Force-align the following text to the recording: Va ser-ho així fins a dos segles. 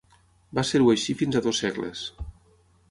Va 0.59 0.63
ser-ho 0.69 0.87
així 0.93 1.15
fins 1.21 1.39
a 1.41 1.45
dos 1.49 1.63
segles. 1.67 2.05